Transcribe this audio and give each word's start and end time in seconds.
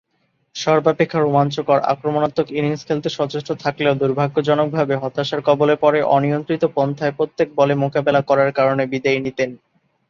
সর্বাপেক্ষা 0.55 1.19
রোমাঞ্চকর, 1.19 1.79
আক্রমণাত্মক 1.93 2.47
ইনিংস 2.51 2.81
খেলতে 2.87 3.09
সচেষ্ট 3.09 3.49
থাকলেও 3.63 3.93
দূর্ভাগ্যজনকভাবে 3.93 4.93
হতাশার 4.95 5.41
কবলে 5.41 5.75
পড়ে 5.75 5.99
অনিয়ন্ত্রিত 6.15 6.63
পন্থায় 6.75 7.15
প্রত্যেক 7.17 7.47
বলে 7.55 7.73
মোকাবেলা 7.75 8.21
করার 8.21 8.49
কারণে 8.53 8.83
বিদেয় 8.85 9.19
নিতেন। 9.19 9.49